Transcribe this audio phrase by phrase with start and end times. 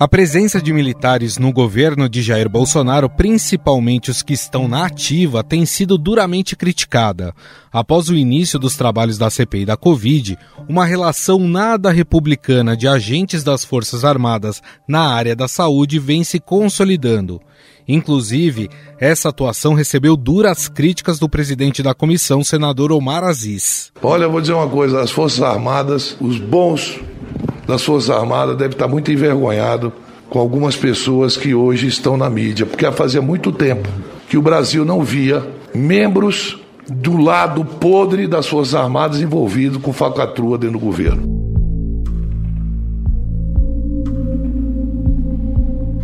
[0.00, 5.44] A presença de militares no governo de Jair Bolsonaro, principalmente os que estão na ativa,
[5.44, 7.34] tem sido duramente criticada.
[7.70, 13.44] Após o início dos trabalhos da CPI da Covid, uma relação nada republicana de agentes
[13.44, 17.38] das Forças Armadas na área da saúde vem se consolidando.
[17.86, 23.92] Inclusive, essa atuação recebeu duras críticas do presidente da comissão, senador Omar Aziz.
[24.00, 26.98] Olha, eu vou dizer uma coisa: as Forças Armadas, os bons
[27.70, 29.92] das Forças Armadas deve estar muito envergonhado
[30.28, 33.88] com algumas pessoas que hoje estão na mídia, porque fazia muito tempo
[34.28, 40.58] que o Brasil não via membros do lado podre das Forças Armadas envolvidos com falcatrua
[40.58, 41.29] dentro do governo.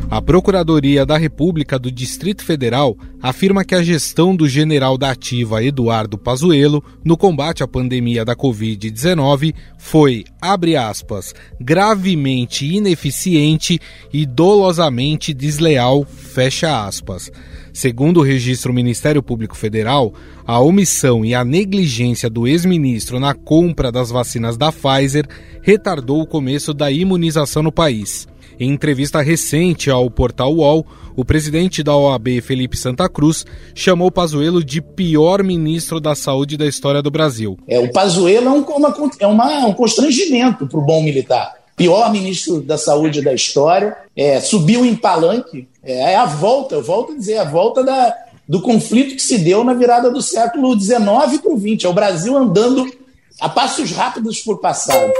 [0.09, 5.65] A Procuradoria da República do Distrito Federal afirma que a gestão do general da ativa
[5.65, 13.81] Eduardo Pazuello no combate à pandemia da Covid-19 foi, abre aspas, gravemente ineficiente
[14.13, 17.29] e dolosamente desleal, fecha aspas.
[17.73, 20.15] Segundo o registro Ministério Público Federal,
[20.47, 25.27] a omissão e a negligência do ex-ministro na compra das vacinas da Pfizer
[25.63, 28.29] retardou o começo da imunização no país.
[28.59, 34.65] Em entrevista recente ao portal UOL, o presidente da OAB, Felipe Santa Cruz, chamou Pazuello
[34.65, 37.59] de pior ministro da saúde da história do Brasil.
[37.69, 41.55] É, o Pazuello é um, uma, é uma, um constrangimento para o bom militar.
[41.77, 46.83] Pior ministro da saúde da história, é, subiu em palanque, é, é a volta, eu
[46.83, 48.15] volto a dizer, a volta da,
[48.49, 51.05] do conflito que se deu na virada do século XIX
[51.43, 51.85] para o XX.
[51.85, 52.91] É o Brasil andando
[53.39, 55.13] a passos rápidos por passado.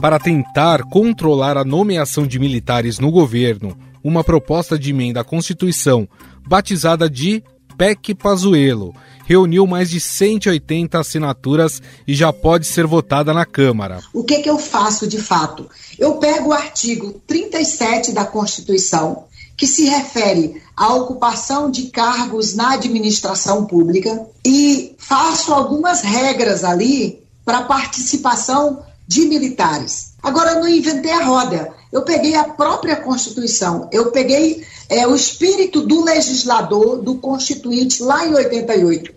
[0.00, 6.06] Para tentar controlar a nomeação de militares no governo, uma proposta de emenda à Constituição,
[6.46, 7.42] batizada de
[7.76, 14.00] PEC Pazuello, reuniu mais de 180 assinaturas e já pode ser votada na Câmara.
[14.12, 15.68] O que, que eu faço de fato?
[15.98, 19.24] Eu pego o artigo 37 da Constituição,
[19.56, 27.18] que se refere à ocupação de cargos na administração pública, e faço algumas regras ali
[27.44, 30.14] para participação de militares.
[30.22, 31.72] Agora, eu não inventei a roda.
[31.92, 38.26] Eu peguei a própria Constituição, eu peguei é, o espírito do legislador, do Constituinte, lá
[38.26, 39.14] em 88.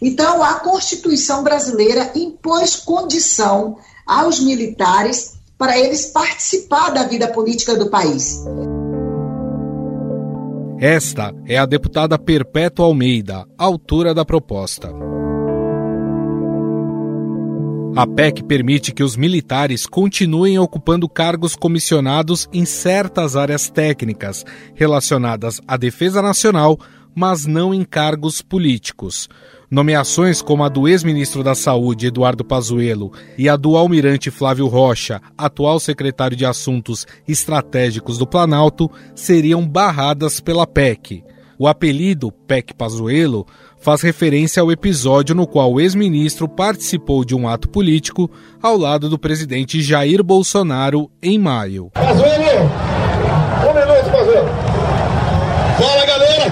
[0.00, 7.88] Então, a Constituição brasileira impôs condição aos militares para eles participar da vida política do
[7.88, 8.44] país.
[10.80, 14.92] Esta é a deputada Perpétua Almeida, autora da proposta.
[17.94, 25.60] A PEC permite que os militares continuem ocupando cargos comissionados em certas áreas técnicas relacionadas
[25.68, 26.78] à defesa nacional,
[27.14, 29.28] mas não em cargos políticos.
[29.70, 35.20] Nomeações como a do ex-ministro da Saúde, Eduardo Pazuello, e a do almirante Flávio Rocha,
[35.36, 41.22] atual secretário de Assuntos Estratégicos do Planalto, seriam barradas pela PEC.
[41.58, 43.46] O apelido PEC Pazuello
[43.82, 48.30] faz referência ao episódio no qual o ex-ministro participou de um ato político
[48.62, 51.90] ao lado do presidente Jair Bolsonaro em maio.
[51.90, 52.70] Pazuello!
[53.68, 54.48] Um minuto, Pazuello!
[55.78, 56.44] Fala, galera!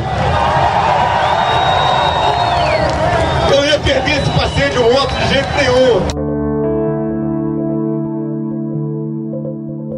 [3.55, 6.31] Eu ia perder esse passeio de moto de jeito nenhum!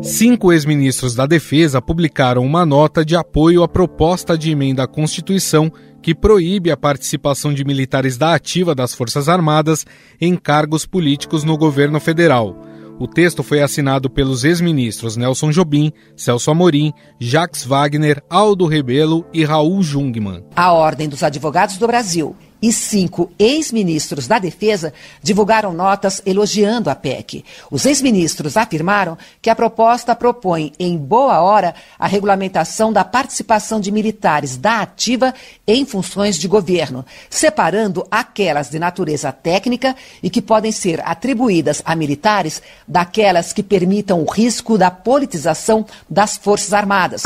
[0.02, 5.72] Cinco ex-ministros da Defesa publicaram uma nota de apoio à proposta de emenda à Constituição
[6.02, 9.86] que proíbe a participação de militares da ativa das Forças Armadas
[10.20, 12.56] em cargos políticos no governo federal.
[12.98, 19.44] O texto foi assinado pelos ex-ministros Nelson Jobim, Celso Amorim, Jacques Wagner, Aldo Rebelo e
[19.44, 20.44] Raul Jungmann.
[20.54, 26.94] A Ordem dos Advogados do Brasil e cinco ex-ministros da Defesa divulgaram notas elogiando a
[26.94, 27.44] PEC.
[27.70, 33.90] Os ex-ministros afirmaram que a proposta propõe, em boa hora, a regulamentação da participação de
[33.90, 35.34] militares da ativa
[35.66, 41.96] em funções de governo, separando aquelas de natureza técnica e que podem ser atribuídas a
[41.96, 47.22] militares daquelas que permitam o risco da politização das Forças Armadas.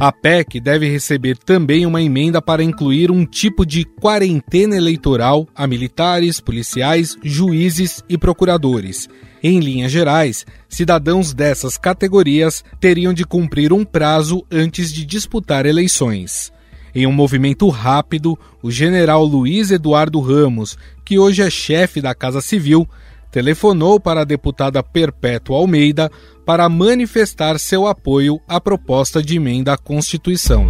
[0.00, 5.66] A PEC deve receber também uma emenda para incluir um tipo de quarentena eleitoral a
[5.66, 9.10] militares, policiais, juízes e procuradores.
[9.42, 16.50] Em linhas gerais, cidadãos dessas categorias teriam de cumprir um prazo antes de disputar eleições.
[16.94, 22.40] Em um movimento rápido, o general Luiz Eduardo Ramos, que hoje é chefe da Casa
[22.40, 22.88] Civil,
[23.30, 26.10] telefonou para a deputada Perpétua Almeida
[26.50, 30.68] para manifestar seu apoio à proposta de emenda à Constituição.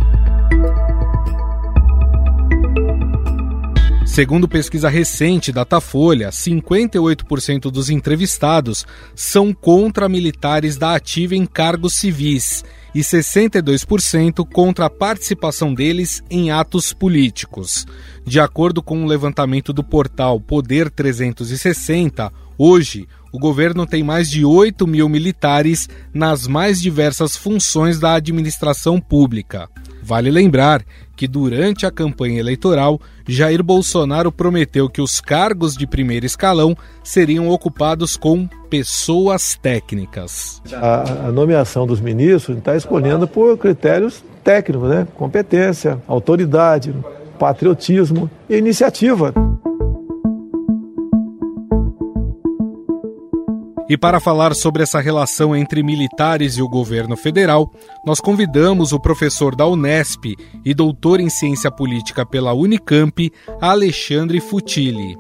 [4.04, 8.84] Segundo pesquisa recente da Datafolha, 58% dos entrevistados
[9.14, 12.62] são contra militares da ativa em cargos civis
[12.94, 17.86] e 62% contra a participação deles em atos políticos.
[18.22, 24.30] De acordo com o um levantamento do portal Poder 360, hoje o governo tem mais
[24.30, 29.68] de 8 mil militares nas mais diversas funções da administração pública.
[30.02, 30.82] Vale lembrar
[31.14, 32.98] que durante a campanha eleitoral,
[33.28, 36.74] Jair Bolsonaro prometeu que os cargos de primeiro escalão
[37.04, 40.62] seriam ocupados com pessoas técnicas.
[40.72, 45.06] A, a nomeação dos ministros está escolhendo por critérios técnicos, né?
[45.14, 46.94] Competência, autoridade,
[47.38, 49.34] patriotismo e iniciativa.
[53.90, 57.69] E para falar sobre essa relação entre militares e o governo federal,
[58.06, 65.16] nós convidamos o professor da Unesp e doutor em ciência política pela Unicamp, Alexandre Futili.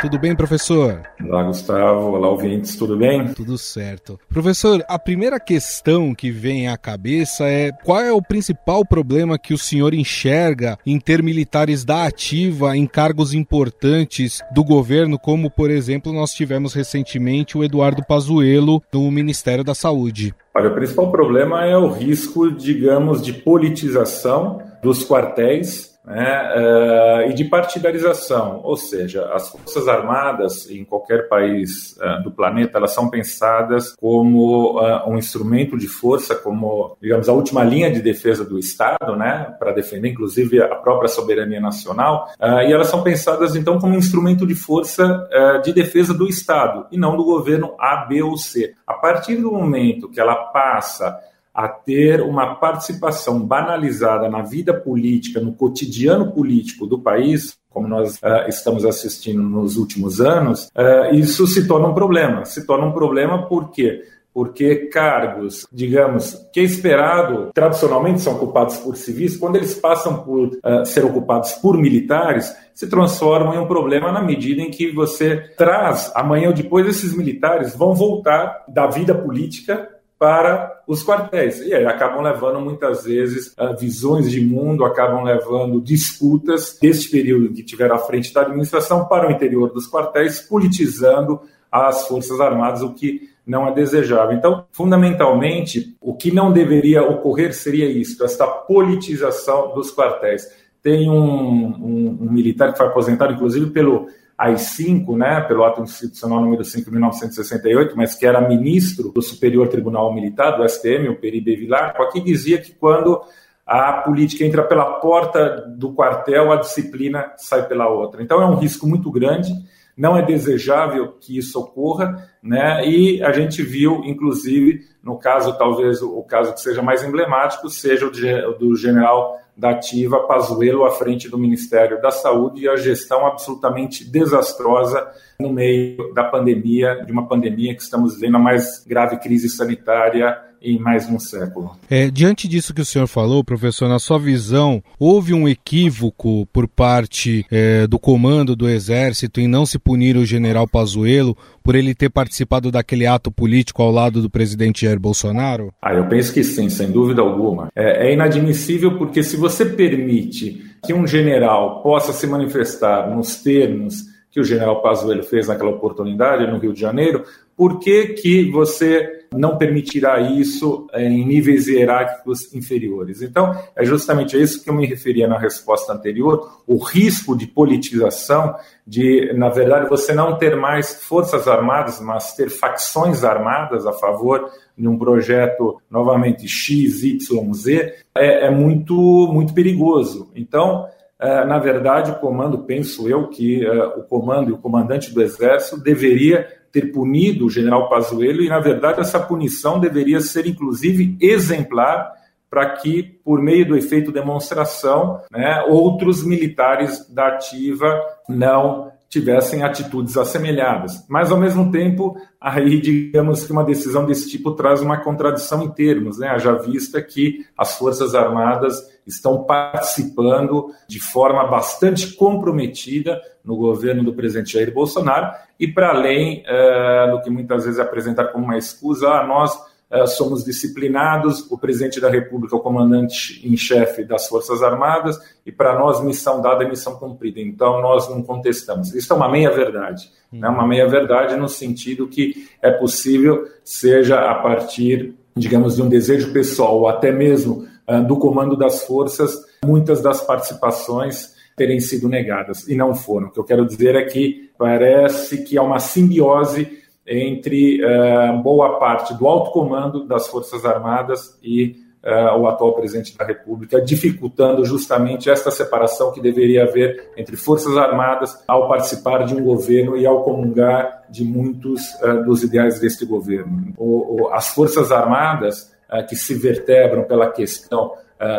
[0.00, 1.02] Tudo bem, professor?
[1.22, 2.12] Olá, Gustavo.
[2.12, 2.74] Olá, ouvintes.
[2.74, 3.34] Tudo bem?
[3.34, 4.18] Tudo certo.
[4.30, 9.52] Professor, a primeira questão que vem à cabeça é qual é o principal problema que
[9.52, 15.70] o senhor enxerga em ter militares da ativa em cargos importantes do governo, como, por
[15.70, 20.34] exemplo, nós tivemos recentemente o Eduardo Pazuello no Ministério da Saúde?
[20.54, 27.34] Olha, o principal problema é o risco, digamos, de politização dos quartéis né, uh, e
[27.34, 33.10] de partidarização, ou seja, as forças armadas em qualquer país uh, do planeta elas são
[33.10, 38.58] pensadas como uh, um instrumento de força, como digamos a última linha de defesa do
[38.58, 43.94] Estado, né, para defender inclusive a própria soberania nacional, e elas são pensadas então como
[43.94, 45.28] um instrumento de força
[45.62, 48.74] de defesa do Estado e não do governo A, B ou C.
[48.86, 51.18] A partir do momento que ela passa
[51.54, 58.16] a ter uma participação banalizada na vida política, no cotidiano político do país, como nós
[58.16, 62.44] uh, estamos assistindo nos últimos anos, uh, isso se torna um problema.
[62.44, 64.02] Se torna um problema por quê?
[64.32, 70.48] Porque cargos, digamos, que é esperado, tradicionalmente são ocupados por civis, quando eles passam por
[70.48, 75.36] uh, ser ocupados por militares, se transformam em um problema na medida em que você
[75.56, 79.88] traz, amanhã ou depois, esses militares vão voltar da vida política
[80.20, 81.60] para os quartéis.
[81.60, 87.62] E aí acabam levando muitas vezes visões de mundo, acabam levando disputas deste período que
[87.62, 91.40] tiveram à frente da administração para o interior dos quartéis, politizando
[91.72, 94.36] as Forças Armadas, o que não é desejável.
[94.36, 100.46] Então, fundamentalmente, o que não deveria ocorrer seria isso, esta politização dos quartéis.
[100.82, 104.06] Tem um, um, um militar que foi aposentado, inclusive, pelo
[104.40, 109.68] AI-5, né, pelo ato institucional número 5 de 1968, mas que era ministro do Superior
[109.68, 113.20] Tribunal Militar, do STM, o Peri Bevilacqua, aqui dizia que quando
[113.66, 118.22] a política entra pela porta do quartel, a disciplina sai pela outra.
[118.22, 119.52] Então é um risco muito grande,
[119.94, 122.84] não é desejável que isso ocorra, né?
[122.88, 128.06] E a gente viu, inclusive, no caso, talvez o caso que seja mais emblemático, seja
[128.06, 133.26] o do general da ativa Pazuello à frente do Ministério da Saúde e a gestão
[133.26, 135.06] absolutamente desastrosa
[135.38, 140.49] no meio da pandemia, de uma pandemia que estamos vivendo a mais grave crise sanitária
[140.62, 141.72] em mais um século.
[141.88, 146.68] É, diante disso que o senhor falou, professor, na sua visão, houve um equívoco por
[146.68, 151.94] parte é, do comando do Exército em não se punir o general Pazuello por ele
[151.94, 155.72] ter participado daquele ato político ao lado do presidente Jair Bolsonaro?
[155.80, 157.68] Ah, eu penso que sim, sem dúvida alguma.
[157.74, 164.10] É, é inadmissível porque se você permite que um general possa se manifestar nos termos
[164.30, 167.24] que o general Pazuello fez naquela oportunidade no Rio de Janeiro,
[167.56, 173.22] por que, que você não permitirá isso eh, em níveis hierárquicos inferiores?
[173.22, 178.54] Então, é justamente isso que eu me referia na resposta anterior, o risco de politização,
[178.86, 184.50] de, na verdade, você não ter mais forças armadas, mas ter facções armadas a favor
[184.76, 188.94] de um projeto, novamente, X, Y, Z, é, é muito,
[189.32, 190.30] muito perigoso.
[190.34, 190.86] Então,
[191.20, 195.20] eh, na verdade, o comando, penso eu, que eh, o comando e o comandante do
[195.20, 201.16] Exército deveria ter punido o general Pazuello e, na verdade, essa punição deveria ser, inclusive,
[201.20, 202.12] exemplar
[202.48, 210.16] para que, por meio do efeito demonstração, né, outros militares da ativa não tivessem atitudes
[210.16, 211.04] assemelhadas.
[211.08, 215.70] Mas, ao mesmo tempo, aí, digamos que uma decisão desse tipo traz uma contradição em
[215.70, 216.38] termos, né?
[216.38, 224.14] Já vista que as Forças Armadas estão participando de forma bastante comprometida no governo do
[224.14, 228.58] presidente Jair Bolsonaro e para além uh, do que muitas vezes é apresentado como uma
[228.58, 229.58] excusa, ah, nós
[230.06, 235.50] somos disciplinados, o presidente da República é o comandante em chefe das Forças Armadas, e
[235.50, 237.40] para nós, missão dada é missão cumprida.
[237.40, 238.94] Então, nós não contestamos.
[238.94, 240.10] Isso é uma meia-verdade.
[240.32, 240.40] Uhum.
[240.40, 240.48] Né?
[240.48, 246.78] Uma meia-verdade no sentido que é possível, seja a partir, digamos, de um desejo pessoal,
[246.78, 252.76] ou até mesmo uh, do comando das forças, muitas das participações terem sido negadas, e
[252.76, 253.26] não foram.
[253.26, 258.78] O que eu quero dizer é que parece que há uma simbiose entre uh, boa
[258.78, 264.64] parte do alto comando das Forças Armadas e uh, o atual presidente da República, dificultando
[264.64, 270.06] justamente esta separação que deveria haver entre Forças Armadas ao participar de um governo e
[270.06, 273.72] ao comungar de muitos uh, dos ideais deste governo.
[273.76, 275.70] O, o, as Forças Armadas,
[276.08, 277.94] que se vertebram pela questão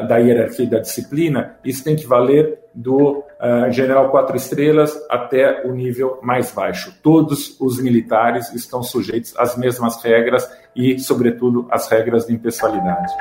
[0.08, 5.66] da hierarquia e da disciplina, isso tem que valer do uh, general quatro estrelas até
[5.66, 6.94] o nível mais baixo.
[7.02, 13.12] Todos os militares estão sujeitos às mesmas regras e, sobretudo, às regras de impessoalidade.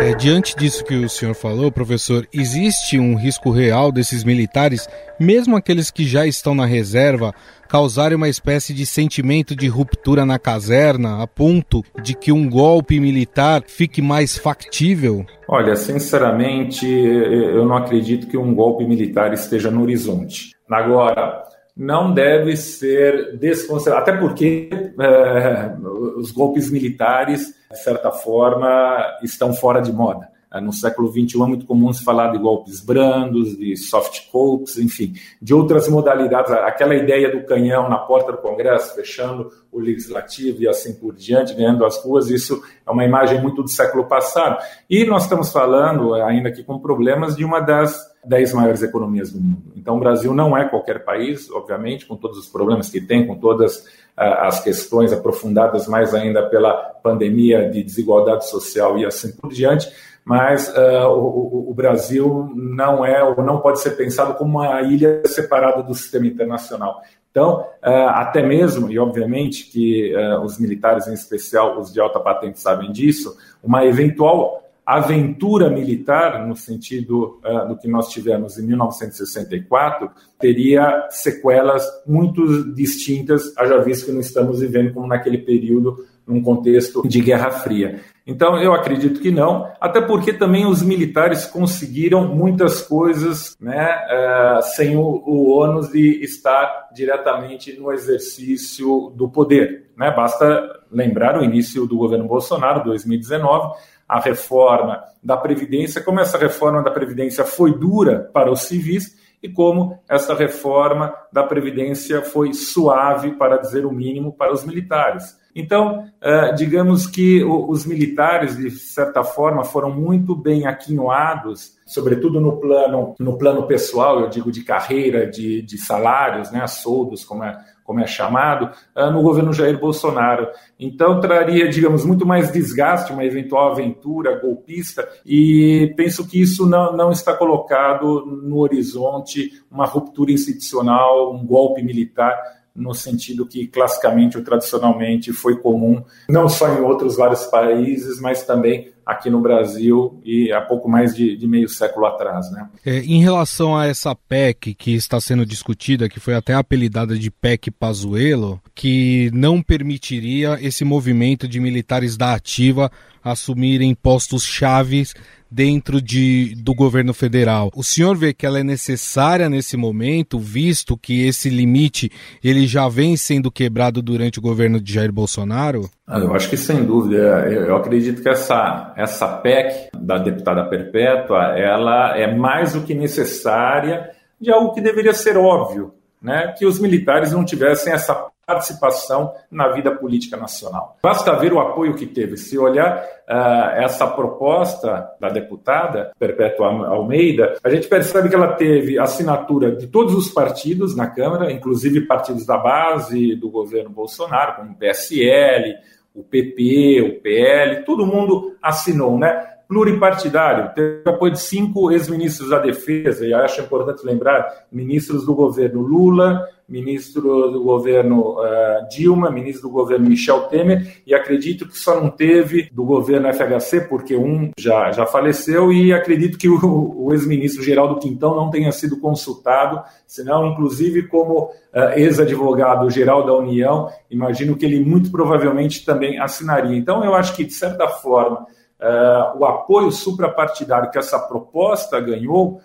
[0.00, 4.88] É, diante disso que o senhor falou, professor, existe um risco real desses militares,
[5.18, 7.34] mesmo aqueles que já estão na reserva,
[7.70, 12.98] causarem uma espécie de sentimento de ruptura na caserna, a ponto de que um golpe
[12.98, 15.24] militar fique mais factível?
[15.48, 20.50] Olha, sinceramente, eu não acredito que um golpe militar esteja no horizonte.
[20.68, 21.44] Agora,
[21.76, 24.68] não deve ser desconsiderado, até porque
[25.00, 25.72] é,
[26.16, 30.28] os golpes militares, de certa forma, estão fora de moda.
[30.52, 34.78] É, no século XXI é muito comum se falar de golpes brandos, de soft golpes,
[34.78, 36.50] enfim, de outras modalidades.
[36.50, 41.54] Aquela ideia do canhão na porta do Congresso, fechando o legislativo e assim por diante,
[41.54, 44.58] ganhando as ruas, isso é uma imagem muito do século passado.
[44.88, 49.40] E nós estamos falando, ainda aqui com problemas, de uma das dez maiores economias do
[49.40, 49.72] mundo.
[49.76, 53.36] Então, o Brasil não é qualquer país, obviamente, com todos os problemas que tem, com
[53.36, 59.90] todas as questões aprofundadas mais ainda pela pandemia de desigualdade social e assim por diante,
[60.24, 65.22] mas uh, o, o, Brasil não é ou não pode ser pensado como uma ilha
[65.26, 67.00] separada do sistema internacional.
[67.30, 72.20] Então, uh, até mesmo, e obviamente que uh, os militares, em especial os de alta
[72.20, 78.66] patente, sabem disso, uma eventual aventura militar, no sentido uh, do que nós tivemos em
[78.66, 86.42] 1964, teria sequelas muito distintas, haja visto que não estamos vivendo como naquele período, num
[86.42, 88.00] contexto de Guerra Fria.
[88.26, 94.62] Então, eu acredito que não, até porque também os militares conseguiram muitas coisas né, uh,
[94.62, 99.90] sem o, o ônus de estar diretamente no exercício do poder.
[99.96, 100.12] Né?
[100.14, 103.74] Basta lembrar o início do governo Bolsonaro, 2019,
[104.10, 109.48] a reforma da Previdência, como essa reforma da Previdência foi dura para os civis e
[109.48, 115.38] como essa reforma da Previdência foi suave, para dizer o mínimo, para os militares.
[115.54, 122.60] Então, eh, digamos que os militares, de certa forma, foram muito bem aquinhoados, sobretudo no
[122.60, 127.56] plano, no plano pessoal, eu digo de carreira, de, de salários, né, soldos, como é,
[127.90, 130.46] como é chamado, eh, no governo Jair Bolsonaro.
[130.78, 136.96] Então, traria, digamos, muito mais desgaste, uma eventual aventura golpista, e penso que isso não,
[136.96, 142.38] não está colocado no horizonte, uma ruptura institucional, um golpe militar
[142.80, 148.42] no sentido que classicamente ou tradicionalmente foi comum, não só em outros vários países, mas
[148.44, 152.50] também aqui no Brasil e há pouco mais de, de meio século atrás.
[152.52, 152.68] Né?
[152.86, 157.30] É, em relação a essa PEC que está sendo discutida, que foi até apelidada de
[157.30, 162.90] PEC Pazuello, que não permitiria esse movimento de militares da ativa
[163.22, 165.14] assumirem postos chaves
[165.50, 167.70] dentro de, do governo federal.
[167.74, 172.10] O senhor vê que ela é necessária nesse momento, visto que esse limite
[172.42, 175.90] ele já vem sendo quebrado durante o governo de Jair Bolsonaro?
[176.06, 177.18] Ah, eu acho que sem dúvida.
[177.48, 184.10] Eu acredito que essa, essa PEC da deputada perpétua, ela é mais do que necessária
[184.40, 185.92] de algo que deveria ser óbvio,
[186.22, 186.54] né?
[186.58, 190.96] Que os militares não tivessem essa participação na vida política nacional.
[191.00, 192.36] Basta ver o apoio que teve.
[192.36, 198.98] Se olhar uh, essa proposta da deputada Perpétua Almeida, a gente percebe que ela teve
[198.98, 204.72] assinatura de todos os partidos na Câmara, inclusive partidos da base do governo Bolsonaro, como
[204.72, 205.74] o PSL,
[206.12, 209.46] o PP, o PL, todo mundo assinou, né?
[209.70, 215.80] pluripartidário, teve apoio de cinco ex-ministros da Defesa, e acho importante lembrar, ministros do governo
[215.80, 222.00] Lula, ministro do governo uh, Dilma, ministro do governo Michel Temer, e acredito que só
[222.00, 227.12] não teve do governo FHC, porque um já, já faleceu, e acredito que o, o
[227.12, 233.90] ex-ministro Geraldo Quintão não tenha sido consultado, senão, inclusive, como uh, ex-advogado geral da União,
[234.08, 236.76] imagino que ele muito provavelmente também assinaria.
[236.76, 238.46] Então, eu acho que, de certa forma,
[238.80, 242.60] uh, o apoio suprapartidário que essa proposta ganhou,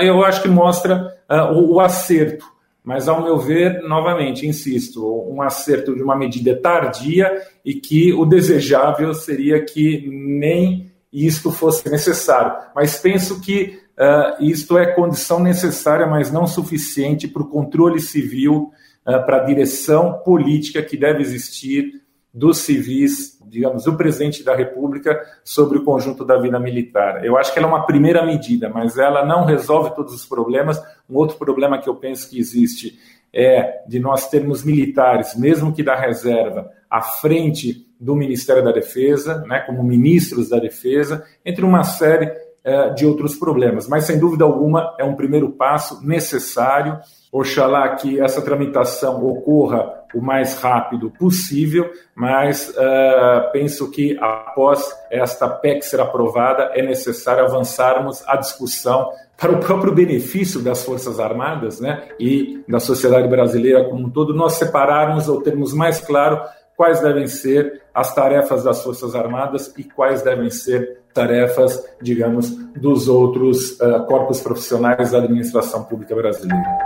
[0.00, 1.16] eu acho que mostra
[1.54, 2.44] o, o acerto
[2.84, 7.30] mas, ao meu ver, novamente, insisto, um acerto de uma medida tardia
[7.64, 12.52] e que o desejável seria que nem isto fosse necessário.
[12.74, 18.72] Mas penso que uh, isto é condição necessária, mas não suficiente para o controle civil,
[19.06, 25.20] uh, para a direção política que deve existir dos civis digamos, do presidente da República
[25.42, 27.24] sobre o conjunto da vida militar.
[27.24, 30.80] Eu acho que ela é uma primeira medida, mas ela não resolve todos os problemas.
[31.08, 32.98] Um outro problema que eu penso que existe
[33.32, 39.44] é de nós termos militares, mesmo que da reserva, à frente do Ministério da Defesa,
[39.46, 42.32] né, como ministros da Defesa, entre uma série
[42.94, 43.88] de outros problemas.
[43.88, 46.98] Mas, sem dúvida alguma, é um primeiro passo necessário.
[47.30, 55.48] Oxalá que essa tramitação ocorra o mais rápido possível, mas uh, penso que após esta
[55.48, 61.80] PEC ser aprovada, é necessário avançarmos a discussão para o próprio benefício das Forças Armadas
[61.80, 66.40] né, e da sociedade brasileira como um todo, nós separarmos ou termos mais claro
[66.76, 73.08] quais devem ser as tarefas das Forças Armadas e quais devem ser tarefas, digamos, dos
[73.08, 76.78] outros uh, corpos profissionais da administração pública brasileira.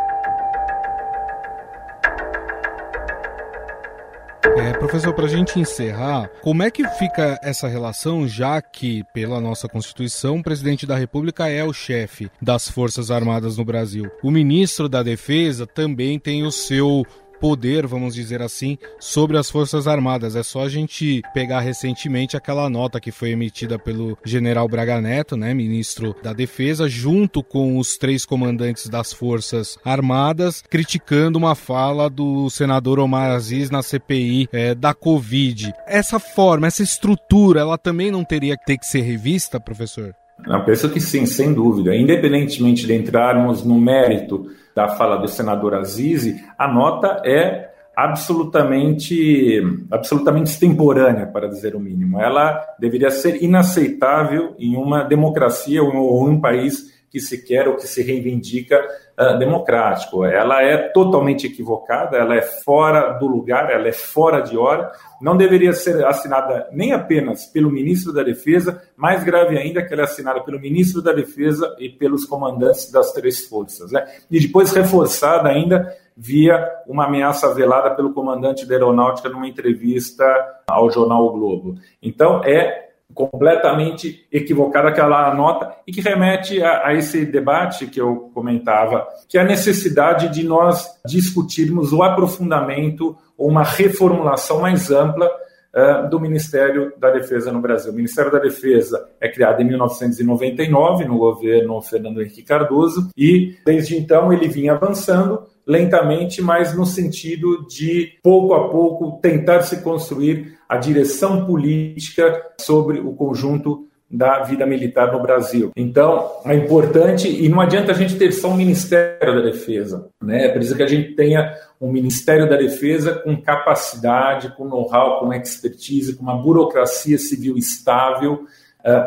[4.56, 9.38] É, professor, para a gente encerrar, como é que fica essa relação, já que, pela
[9.38, 14.10] nossa Constituição, o presidente da República é o chefe das Forças Armadas no Brasil?
[14.22, 17.04] O ministro da Defesa também tem o seu
[17.42, 20.36] poder, vamos dizer assim, sobre as Forças Armadas.
[20.36, 25.36] É só a gente pegar recentemente aquela nota que foi emitida pelo general Braga Neto,
[25.36, 32.08] né, ministro da Defesa, junto com os três comandantes das Forças Armadas, criticando uma fala
[32.08, 35.72] do senador Omar Aziz na CPI é, da Covid.
[35.84, 40.14] Essa forma, essa estrutura, ela também não teria que ter que ser revista, professor?
[40.46, 41.96] Eu penso que sim, sem dúvida.
[41.96, 50.50] Independentemente de entrarmos no mérito da fala do senador Azizi, a nota é absolutamente, absolutamente
[50.50, 52.20] extemporânea, para dizer o mínimo.
[52.20, 57.76] Ela deveria ser inaceitável em uma democracia ou em um país que se quer ou
[57.76, 58.82] que se reivindica
[59.20, 60.24] uh, democrático.
[60.24, 65.36] Ela é totalmente equivocada, ela é fora do lugar, ela é fora de hora, não
[65.36, 70.04] deveria ser assinada nem apenas pelo ministro da Defesa, mais grave ainda que ela é
[70.06, 73.92] assinada pelo ministro da Defesa e pelos comandantes das três forças.
[73.92, 74.06] Né?
[74.30, 80.24] E depois reforçada ainda via uma ameaça velada pelo comandante da aeronáutica numa entrevista
[80.66, 81.74] ao jornal o Globo.
[82.02, 88.30] Então, é completamente equivocada aquela nota e que remete a, a, esse debate que eu
[88.34, 95.30] comentava, que é a necessidade de nós discutirmos o aprofundamento ou uma reformulação mais ampla
[95.74, 97.92] uh, do Ministério da Defesa no Brasil.
[97.92, 103.96] O Ministério da Defesa é criado em 1999 no governo Fernando Henrique Cardoso e desde
[103.96, 110.58] então ele vinha avançando lentamente, mas no sentido de pouco a pouco tentar se construir
[110.68, 115.70] a direção política sobre o conjunto da vida militar no Brasil.
[115.74, 120.46] Então, é importante, e não adianta a gente ter só um Ministério da Defesa, né?
[120.46, 125.32] É preciso que a gente tenha um Ministério da Defesa com capacidade, com know-how, com
[125.32, 128.44] expertise, com uma burocracia civil estável,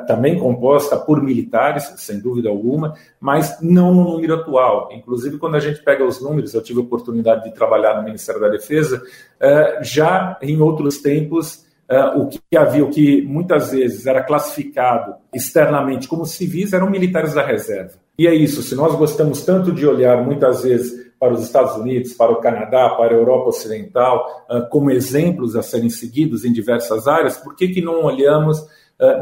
[0.07, 4.89] também composta por militares, sem dúvida alguma, mas não no número atual.
[4.91, 8.39] Inclusive, quando a gente pega os números, eu tive a oportunidade de trabalhar no Ministério
[8.39, 14.05] da Defesa, uh, já em outros tempos, uh, o que havia, o que muitas vezes
[14.05, 17.93] era classificado externamente como civis, eram militares da reserva.
[18.17, 22.13] E é isso, se nós gostamos tanto de olhar muitas vezes para os Estados Unidos,
[22.13, 27.38] para o Canadá, para a Europa Ocidental, como exemplos a serem seguidos em diversas áreas,
[27.38, 28.65] por que, que não olhamos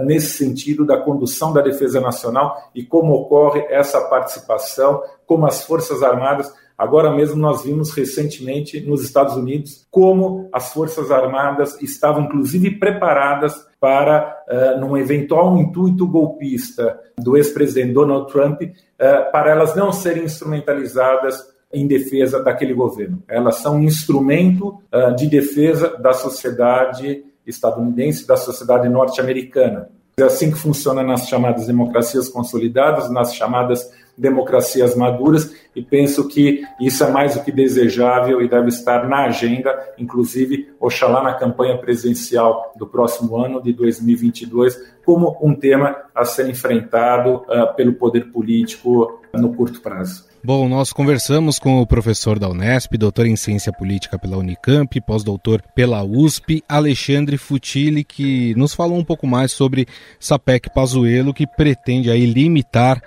[0.05, 6.03] nesse sentido da condução da defesa nacional e como ocorre essa participação, como as Forças
[6.03, 6.53] Armadas.
[6.77, 13.55] Agora mesmo nós vimos recentemente nos Estados Unidos como as Forças Armadas estavam inclusive preparadas
[13.79, 20.23] para, uh, num eventual intuito golpista do ex-presidente Donald Trump, uh, para elas não serem
[20.23, 23.21] instrumentalizadas em defesa daquele governo.
[23.27, 29.89] Elas são um instrumento uh, de defesa da sociedade estadunidense da sociedade norte-americana.
[30.17, 36.63] É assim que funciona nas chamadas democracias consolidadas, nas chamadas democracias maduras e penso que
[36.79, 41.77] isso é mais do que desejável e deve estar na agenda, inclusive, oxalá na campanha
[41.77, 48.31] presidencial do próximo ano, de 2022, como um tema a ser enfrentado uh, pelo poder
[48.31, 50.31] político no curto prazo.
[50.45, 55.63] Bom, nós conversamos com o professor da Unesp, doutor em Ciência Política pela Unicamp, pós-doutor
[55.73, 59.87] pela USP, Alexandre Futili, que nos falou um pouco mais sobre
[60.19, 63.01] Sapec Pazuello, que pretende aí limitar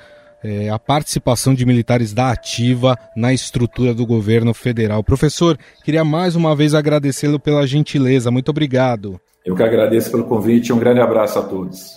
[0.46, 5.02] é, a participação de militares da ativa na estrutura do governo federal.
[5.02, 8.30] Professor, queria mais uma vez agradecê-lo pela gentileza.
[8.30, 9.20] Muito obrigado.
[9.44, 11.94] Eu que agradeço pelo convite e um grande abraço a todos.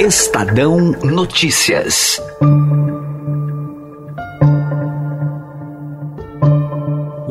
[0.00, 2.22] Estadão Notícias.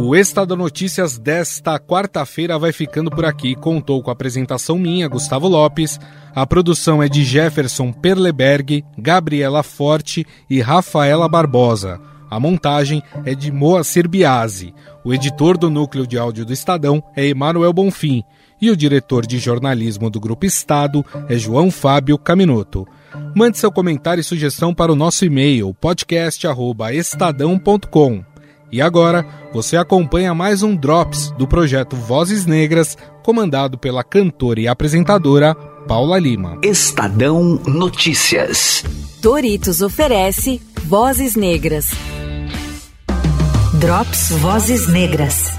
[0.07, 3.55] O Estadão Notícias desta quarta-feira vai ficando por aqui.
[3.55, 5.99] Contou com a apresentação minha, Gustavo Lopes.
[6.33, 11.99] A produção é de Jefferson Perleberg, Gabriela Forte e Rafaela Barbosa.
[12.29, 14.73] A montagem é de Moacir Biasi.
[15.03, 18.23] O editor do núcleo de áudio do Estadão é Emanuel Bonfim
[18.61, 22.87] e o diretor de jornalismo do Grupo Estado é João Fábio Caminoto.
[23.35, 28.26] Mande seu comentário e sugestão para o nosso e-mail podcast@estadão.com.
[28.69, 34.67] E agora, você acompanha mais um Drops do projeto Vozes Negras, comandado pela cantora e
[34.67, 36.59] apresentadora Paula Lima.
[36.61, 38.83] Estadão Notícias.
[39.21, 41.91] Doritos oferece Vozes Negras.
[43.79, 45.57] Drops Vozes Negras.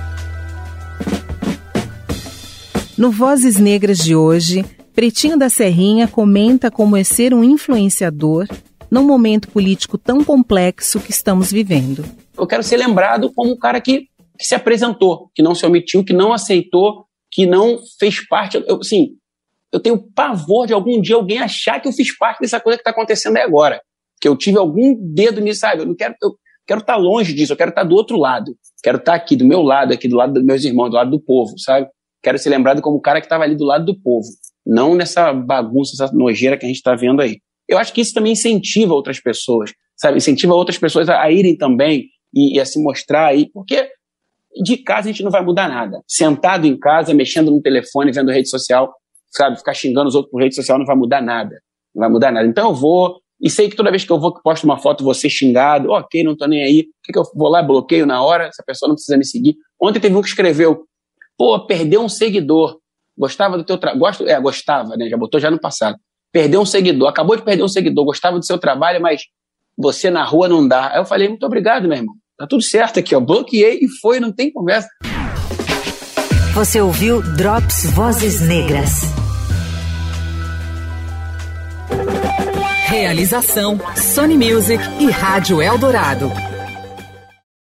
[2.98, 8.46] No Vozes Negras de hoje, Pretinho da Serrinha comenta como é ser um influenciador
[8.90, 12.04] num momento político tão complexo que estamos vivendo.
[12.38, 16.04] Eu quero ser lembrado como um cara que, que se apresentou, que não se omitiu,
[16.04, 18.62] que não aceitou, que não fez parte.
[18.66, 19.16] Eu, assim,
[19.72, 22.82] eu tenho pavor de algum dia alguém achar que eu fiz parte dessa coisa que
[22.82, 23.82] está acontecendo aí agora.
[24.20, 25.82] Que eu tive algum dedo nisso, sabe?
[25.82, 26.14] Eu não quero.
[26.22, 28.56] Eu quero estar tá longe disso, eu quero estar tá do outro lado.
[28.82, 31.10] Quero estar tá aqui, do meu lado, aqui do lado dos meus irmãos, do lado
[31.10, 31.88] do povo, sabe?
[32.22, 34.26] quero ser lembrado como o cara que estava ali do lado do povo,
[34.66, 37.38] não nessa bagunça, essa nojeira que a gente está vendo aí.
[37.68, 40.18] Eu acho que isso também incentiva outras pessoas, sabe?
[40.18, 43.90] Incentiva outras pessoas a, a irem também e, e, a se mostrar aí, porque
[44.62, 46.02] de casa a gente não vai mudar nada.
[46.06, 48.92] Sentado em casa, mexendo no telefone, vendo rede social,
[49.30, 49.56] sabe?
[49.58, 51.60] Ficar xingando os outros por rede social não vai mudar nada.
[51.94, 52.46] Não vai mudar nada.
[52.46, 55.14] Então eu vou, e sei que toda vez que eu vou que posto uma foto,
[55.14, 56.80] ser xingado, ok, não tô nem aí.
[56.80, 59.56] O que, que eu vou lá, bloqueio na hora, essa pessoa não precisa me seguir.
[59.80, 60.88] Ontem teve um que escreveu,
[61.38, 62.80] Pô, perdeu um seguidor.
[63.16, 64.00] Gostava do teu trabalho.
[64.00, 65.08] Gosto, é, gostava, né?
[65.08, 65.96] Já botou já no passado.
[66.32, 67.08] Perdeu um seguidor.
[67.08, 68.04] Acabou de perder um seguidor.
[68.04, 69.22] Gostava do seu trabalho, mas
[69.78, 70.90] você na rua não dá.
[70.92, 72.14] Aí eu falei, muito obrigado, meu irmão.
[72.36, 73.20] Tá tudo certo aqui, ó.
[73.20, 74.88] Bloqueei e foi, não tem conversa.
[76.54, 79.02] Você ouviu Drops Vozes Negras.
[82.86, 86.32] Realização: Sony Music e Rádio Eldorado.